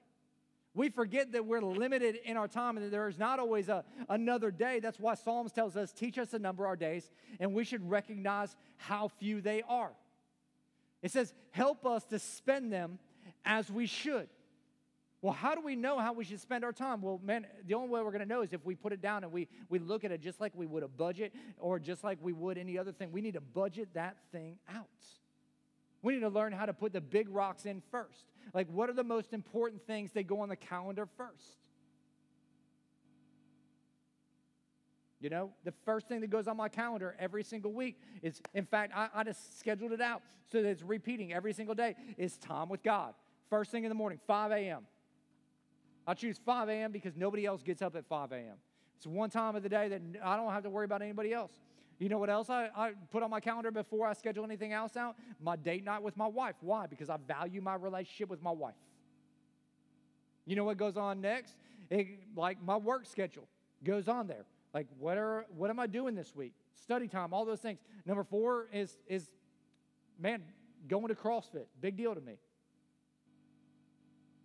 [0.75, 3.83] We forget that we're limited in our time and that there is not always a,
[4.11, 4.79] another day.
[4.79, 8.55] That's why Psalms tells us, teach us to number our days, and we should recognize
[8.77, 9.93] how few they are.
[11.03, 12.99] It says, help us to spend them
[13.45, 14.29] as we should.
[15.23, 17.01] Well, how do we know how we should spend our time?
[17.01, 19.25] Well, man, the only way we're going to know is if we put it down
[19.25, 22.19] and we, we look at it just like we would a budget or just like
[22.21, 23.13] we would any other thing.
[23.13, 24.87] We need to budget that thing out.
[26.07, 28.27] We need to learn how to put the big rocks in first.
[28.55, 31.59] Like, what are the most important things that go on the calendar first?
[35.19, 38.67] You know, the first thing that goes on my calendar every single week is, in
[38.67, 42.37] fact, I, I just scheduled it out so that it's repeating every single day, is
[42.37, 43.13] time with God.
[43.51, 44.83] First thing in the morning, 5 a.m.
[46.07, 46.93] I choose 5 a.m.
[46.93, 48.55] because nobody else gets up at 5 a.m.
[48.97, 51.51] It's one time of the day that I don't have to worry about anybody else.
[51.99, 54.97] You know what else I, I put on my calendar before I schedule anything else
[54.97, 55.17] out?
[55.43, 56.57] My date night with my wife.
[56.61, 56.87] Why?
[56.87, 58.75] Because I value my relationship with my wife.
[60.45, 61.57] You know what goes on next?
[61.91, 62.07] It,
[62.37, 63.49] like my work schedule
[63.83, 64.45] goes on there.
[64.75, 66.53] Like what are what am I doing this week?
[66.75, 67.79] Study time, all those things.
[68.05, 69.31] Number four is is
[70.19, 70.43] man,
[70.89, 71.67] going to CrossFit.
[71.81, 72.35] Big deal to me.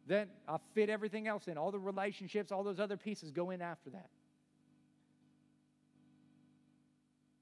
[0.08, 1.58] Then I fit everything else in.
[1.58, 4.10] All the relationships, all those other pieces go in after that.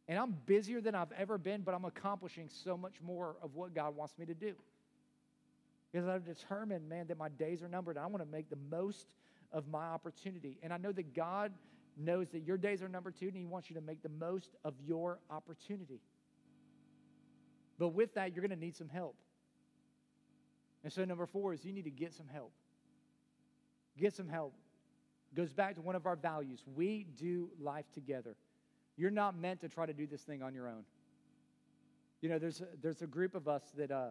[0.10, 3.76] And I'm busier than I've ever been, but I'm accomplishing so much more of what
[3.76, 4.56] God wants me to do.
[5.92, 7.96] Because I've determined, man, that my days are numbered.
[7.96, 9.14] I want to make the most
[9.52, 10.58] of my opportunity.
[10.64, 11.52] And I know that God
[11.96, 14.56] knows that your days are numbered too, and He wants you to make the most
[14.66, 16.02] of your opportunity.
[17.78, 19.16] But with that, you're going to need some help.
[20.84, 22.52] And so, number four is you need to get some help.
[23.96, 24.56] Get some help.
[25.36, 26.64] Goes back to one of our values.
[26.76, 28.36] We do life together.
[29.00, 30.84] You're not meant to try to do this thing on your own.
[32.20, 34.08] You know, there's a, there's a group of us that, uh,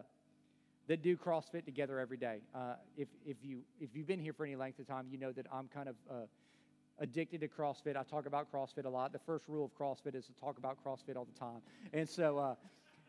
[0.87, 2.39] that do CrossFit together every day.
[2.55, 5.31] Uh, if, if, you, if you've been here for any length of time, you know
[5.31, 6.13] that I'm kind of uh,
[6.97, 7.97] addicted to CrossFit.
[7.97, 9.13] I talk about CrossFit a lot.
[9.13, 11.61] The first rule of CrossFit is to talk about CrossFit all the time.
[11.93, 12.55] And so uh,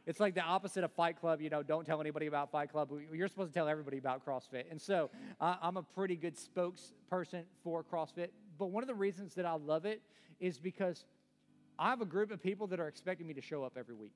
[0.06, 1.40] it's like the opposite of Fight Club.
[1.40, 2.90] You know, don't tell anybody about Fight Club.
[3.10, 4.64] You're supposed to tell everybody about CrossFit.
[4.70, 5.08] And so
[5.40, 8.28] I'm a pretty good spokesperson for CrossFit.
[8.58, 10.02] But one of the reasons that I love it
[10.40, 11.06] is because–
[11.80, 14.12] I have a group of people that are expecting me to show up every week.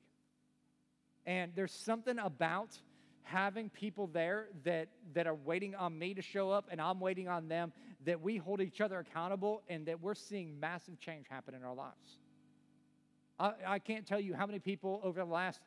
[1.24, 2.78] And there's something about
[3.22, 7.26] having people there that, that are waiting on me to show up and I'm waiting
[7.26, 7.72] on them,
[8.04, 11.74] that we hold each other accountable and that we're seeing massive change happen in our
[11.74, 12.18] lives.
[13.40, 15.60] I, I can't tell you how many people over the last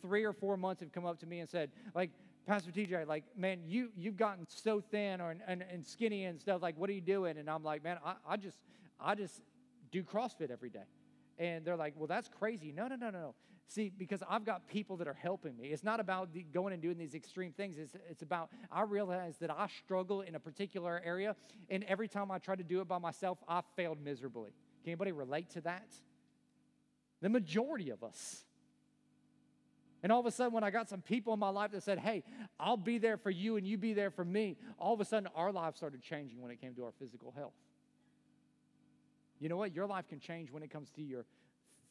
[0.00, 2.10] three or four months have come up to me and said, like,
[2.46, 6.62] Pastor TJ, like, man, you, you've gotten so thin or, and, and skinny and stuff.
[6.62, 7.36] Like, what are you doing?
[7.36, 8.56] And I'm like, man, I, I just,
[8.98, 9.42] I just
[9.90, 10.86] do CrossFit every day.
[11.38, 12.72] And they're like, well, that's crazy.
[12.72, 13.34] No, no, no, no, no.
[13.68, 15.68] See, because I've got people that are helping me.
[15.68, 17.78] It's not about the, going and doing these extreme things.
[17.78, 21.34] It's, it's about, I realize that I struggle in a particular area.
[21.70, 24.50] And every time I try to do it by myself, I failed miserably.
[24.82, 25.86] Can anybody relate to that?
[27.22, 28.44] The majority of us.
[30.02, 31.98] And all of a sudden, when I got some people in my life that said,
[31.98, 32.24] Hey,
[32.58, 35.28] I'll be there for you and you be there for me, all of a sudden
[35.34, 37.54] our lives started changing when it came to our physical health.
[39.42, 39.74] You know what?
[39.74, 41.24] Your life can change when it comes to your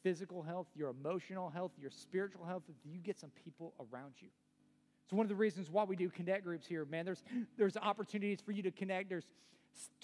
[0.02, 4.28] physical health, your emotional health, your spiritual health, if you get some people around you.
[5.04, 7.04] It's one of the reasons why we do connect groups here, man.
[7.04, 7.22] There's
[7.58, 9.10] there's opportunities for you to connect.
[9.10, 9.26] There's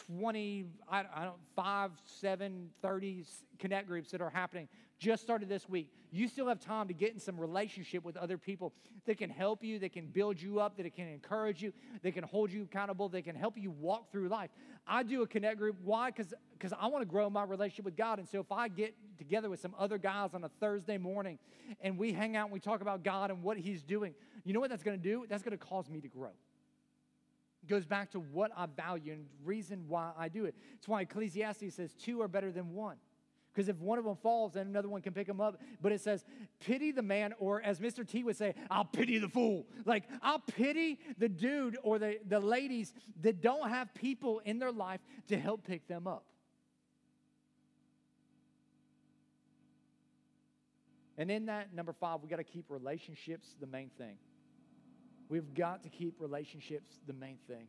[0.08, 3.24] 20, I, don't, know, 5, 7, 30
[3.58, 4.68] connect groups that are happening.
[4.98, 5.92] Just started this week.
[6.10, 8.72] You still have time to get in some relationship with other people
[9.06, 12.24] that can help you, that can build you up, that can encourage you, that can
[12.24, 14.50] hold you accountable, that can help you walk through life.
[14.86, 15.76] I do a connect group.
[15.84, 16.10] Why?
[16.10, 18.18] Because I want to grow my relationship with God.
[18.18, 21.38] And so if I get together with some other guys on a Thursday morning
[21.80, 24.60] and we hang out and we talk about God and what He's doing, you know
[24.60, 25.26] what that's going to do?
[25.28, 26.30] That's going to cause me to grow
[27.66, 30.54] goes back to what I value and reason why I do it.
[30.74, 32.96] It's why Ecclesiastes says two are better than one.
[33.58, 35.60] Because if one of them falls, then another one can pick them up.
[35.82, 36.24] But it says,
[36.60, 38.06] pity the man, or as Mr.
[38.08, 39.66] T would say, I'll pity the fool.
[39.84, 44.70] Like, I'll pity the dude or the, the ladies that don't have people in their
[44.70, 46.24] life to help pick them up.
[51.16, 54.18] And in that, number five, we got to keep relationships the main thing.
[55.28, 57.66] We've got to keep relationships the main thing.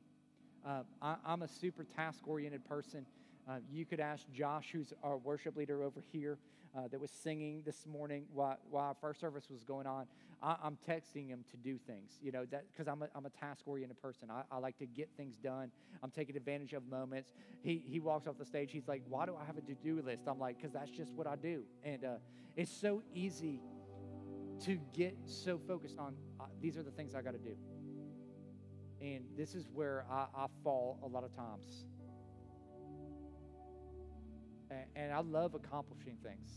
[0.64, 3.08] Uh, I, am a super task oriented person.
[3.50, 6.38] Uh, you could ask Josh, who's our worship leader over here,
[6.78, 10.06] uh, that was singing this morning while, while our first service was going on.
[10.42, 13.64] I, am texting him to do things, you know, because I'm a, I'm a task
[13.66, 14.30] oriented person.
[14.32, 15.72] I, I, like to get things done.
[16.04, 17.34] I'm taking advantage of moments.
[17.62, 18.72] He, he walks off the stage.
[18.72, 20.24] He's like, Why do I have a to do list?
[20.28, 21.64] I'm like, Because that's just what I do.
[21.84, 22.16] And uh,
[22.56, 23.62] it's so easy
[24.66, 27.56] to get so focused on uh, these are the things I got to do.
[29.02, 31.86] And this is where I, I fall a lot of times.
[34.70, 36.52] And, and I love accomplishing things.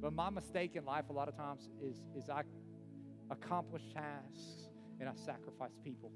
[0.00, 2.42] But my mistake in life a lot of times is, is I
[3.30, 4.68] accomplish tasks
[4.98, 6.10] and I sacrifice people.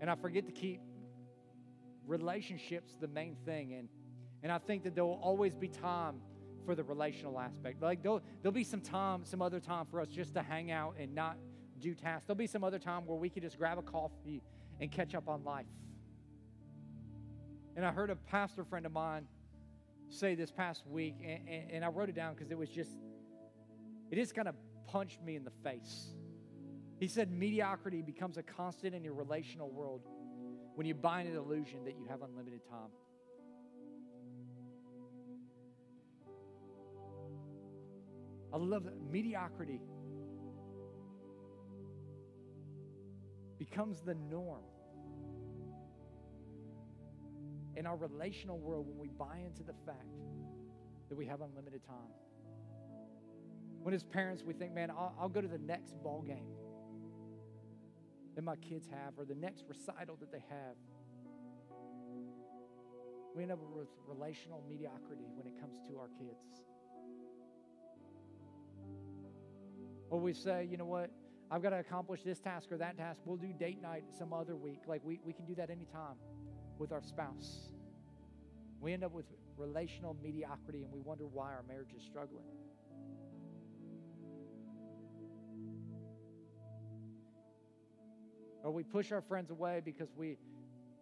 [0.00, 0.80] And I forget to keep
[2.06, 3.72] relationships the main thing.
[3.72, 3.88] And,
[4.42, 6.16] and I think that there will always be time
[6.66, 7.82] for the relational aspect.
[7.82, 10.96] Like there'll, there'll be some time, some other time for us just to hang out
[10.98, 11.38] and not
[11.80, 12.26] do tasks.
[12.26, 14.42] There'll be some other time where we can just grab a coffee
[14.80, 15.66] and catch up on life.
[17.76, 19.26] And I heard a pastor friend of mine
[20.08, 22.92] say this past week, and, and, and I wrote it down because it was just,
[24.10, 24.54] it just kind of
[24.86, 26.14] punched me in the face.
[27.00, 30.02] He said, mediocrity becomes a constant in your relational world
[30.74, 32.90] when you buy an illusion that you have unlimited time.
[38.52, 39.80] I love that mediocrity
[43.70, 44.62] becomes the norm
[47.76, 50.18] in our relational world when we buy into the fact
[51.08, 52.12] that we have unlimited time.
[53.82, 56.46] When as parents we think, man, I'll, I'll go to the next ball game
[58.34, 60.76] that my kids have or the next recital that they have.
[63.34, 66.64] We end up with relational mediocrity when it comes to our kids.
[70.10, 71.10] Or we say, you know what,
[71.54, 73.20] I've got to accomplish this task or that task.
[73.24, 74.80] We'll do date night some other week.
[74.88, 76.16] Like we, we can do that anytime
[76.78, 77.70] with our spouse.
[78.80, 79.26] We end up with
[79.56, 82.42] relational mediocrity and we wonder why our marriage is struggling.
[88.64, 90.38] Or we push our friends away because we,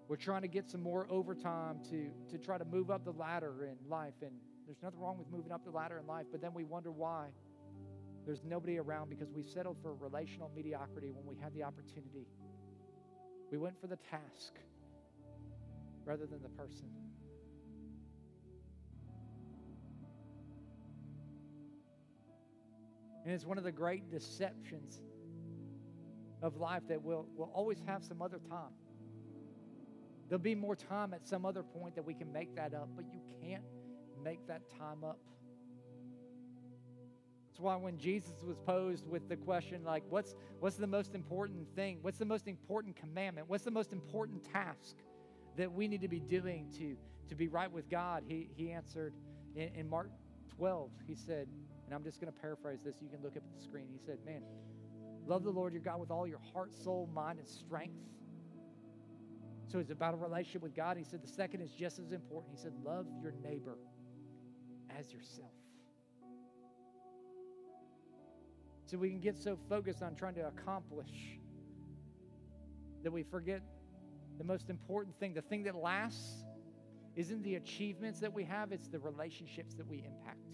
[0.07, 3.71] we're trying to get some more overtime to, to try to move up the ladder
[3.71, 4.21] in life.
[4.21, 4.33] And
[4.67, 7.29] there's nothing wrong with moving up the ladder in life, but then we wonder why
[8.25, 12.27] there's nobody around because we settled for relational mediocrity when we had the opportunity.
[13.51, 14.55] We went for the task
[16.05, 16.87] rather than the person.
[23.25, 25.01] And it's one of the great deceptions
[26.43, 28.73] of life that we'll, we'll always have some other time.
[30.29, 33.05] There'll be more time at some other point that we can make that up, but
[33.13, 33.63] you can't
[34.25, 35.19] make that time up.
[37.53, 41.69] That's why when Jesus was posed with the question, like, what's, what's the most important
[41.77, 41.99] thing?
[42.01, 43.47] What's the most important commandment?
[43.47, 44.97] What's the most important task
[45.59, 46.97] that we need to be doing to,
[47.29, 48.23] to be right with God?
[48.27, 49.13] He, he answered
[49.55, 50.09] in, in Mark
[50.57, 51.47] 12, he said,
[51.85, 53.03] and I'm just going to paraphrase this.
[53.03, 53.89] You can look up at the screen.
[53.93, 54.41] He said, Man,
[55.27, 58.01] love the Lord your God with all your heart, soul, mind, and strength.
[59.67, 60.97] So it's about a relationship with God.
[60.97, 62.55] He said, The second is just as important.
[62.57, 63.77] He said, Love your neighbor
[64.99, 65.53] as yourself.
[68.93, 71.39] So we can get so focused on trying to accomplish
[73.03, 73.63] that we forget
[74.37, 75.33] the most important thing.
[75.33, 76.45] The thing that lasts
[77.17, 80.47] isn't the achievements that we have, it's the relationships that we impact.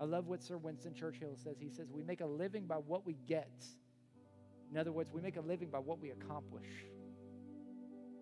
[0.00, 1.56] I love what Sir Winston Churchill says.
[1.58, 3.64] He says, We make a living by what we get.
[4.70, 6.68] In other words, we make a living by what we accomplish.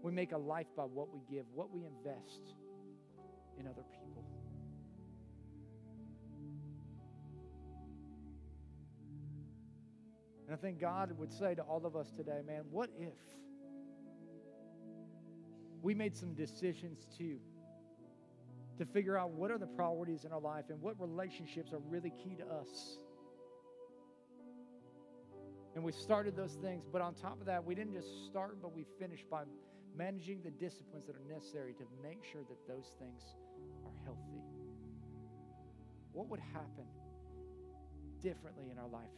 [0.00, 2.54] We make a life by what we give, what we invest
[3.58, 4.24] in other people.
[10.46, 13.14] And I think God would say to all of us today, man, what if
[15.80, 17.38] we made some decisions too
[18.78, 22.12] to figure out what are the priorities in our life and what relationships are really
[22.22, 22.98] key to us?
[25.74, 28.74] And we started those things, but on top of that, we didn't just start, but
[28.74, 29.44] we finished by
[29.96, 33.22] managing the disciplines that are necessary to make sure that those things
[33.84, 34.42] are healthy.
[36.12, 36.84] What would happen
[38.22, 39.10] differently in our life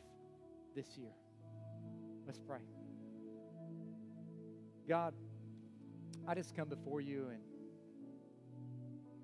[0.74, 1.12] this year?
[2.26, 2.60] Let's pray.
[4.88, 5.14] God,
[6.26, 7.40] I just come before you and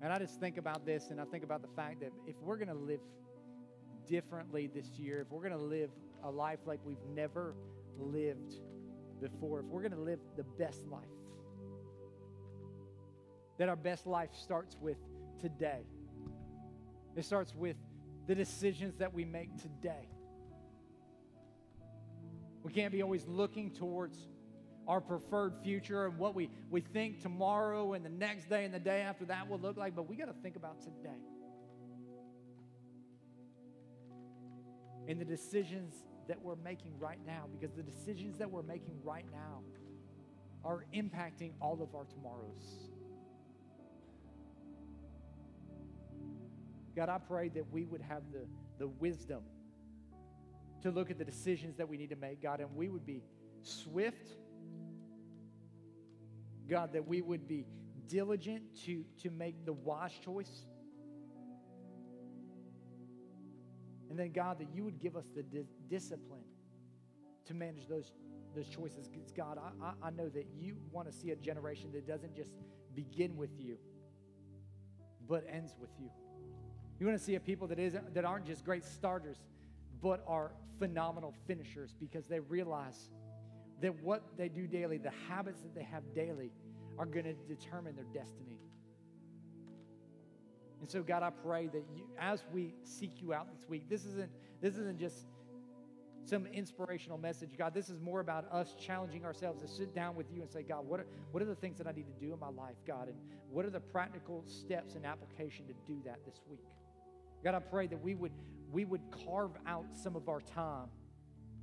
[0.03, 2.57] and I just think about this and I think about the fact that if we're
[2.57, 3.01] going to live
[4.07, 5.91] differently this year, if we're going to live
[6.23, 7.53] a life like we've never
[7.99, 8.55] lived
[9.21, 11.03] before, if we're going to live the best life,
[13.61, 14.97] that our best life starts with
[15.39, 15.81] today.
[17.15, 17.75] It starts with
[18.25, 20.09] the decisions that we make today.
[22.63, 24.17] We can't be always looking towards
[24.87, 28.79] our preferred future and what we, we think tomorrow and the next day and the
[28.79, 31.21] day after that will look like, but we got to think about today.
[35.07, 35.93] And the decisions
[36.27, 39.61] that we're making right now, because the decisions that we're making right now
[40.65, 42.90] are impacting all of our tomorrows.
[46.95, 48.45] God, I pray that we would have the,
[48.77, 49.43] the wisdom
[50.81, 53.23] to look at the decisions that we need to make, God, and we would be
[53.61, 54.31] swift,
[56.69, 57.65] God, that we would be
[58.07, 60.65] diligent to, to make the wise choice.
[64.09, 66.43] And then, God, that you would give us the di- discipline
[67.45, 68.11] to manage those,
[68.53, 69.07] those choices.
[69.07, 72.35] Because, God, I, I, I know that you want to see a generation that doesn't
[72.35, 72.51] just
[72.93, 73.77] begin with you,
[75.27, 76.09] but ends with you.
[77.01, 79.37] You want to see a people that, isn't, that aren't just great starters,
[80.03, 83.09] but are phenomenal finishers because they realize
[83.81, 86.51] that what they do daily, the habits that they have daily,
[86.99, 88.59] are going to determine their destiny.
[90.79, 94.05] And so, God, I pray that you, as we seek you out this week, this
[94.05, 94.29] isn't,
[94.61, 95.25] this isn't just
[96.25, 97.57] some inspirational message.
[97.57, 100.61] God, this is more about us challenging ourselves to sit down with you and say,
[100.61, 102.75] God, what are, what are the things that I need to do in my life,
[102.85, 103.07] God?
[103.07, 103.17] And
[103.49, 106.59] what are the practical steps and application to do that this week?
[107.43, 108.33] God, I pray that we would,
[108.71, 110.89] we would carve out some of our time,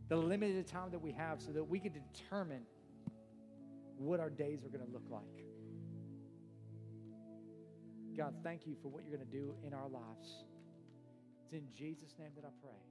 [0.08, 2.62] the limited time that we have, so that we can determine
[3.96, 5.22] what our days are going to look like.
[8.16, 10.44] God, thank you for what you're going to do in our lives.
[11.44, 12.88] It's in Jesus' name that I pray.